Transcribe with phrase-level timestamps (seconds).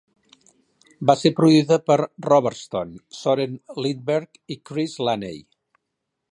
[1.09, 1.97] Va ser produïda per
[2.27, 3.55] Robertson, Soren
[3.85, 5.41] Lindberg i Chris Laney.